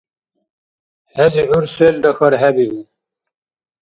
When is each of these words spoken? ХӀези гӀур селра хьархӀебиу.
ХӀези 1.13 1.43
гӀур 1.49 1.65
селра 1.73 2.11
хьархӀебиу. 2.17 2.81